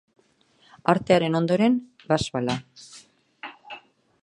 Artearen 0.93 1.37
ondoren, 1.41 1.77
baseballa. 2.13 2.57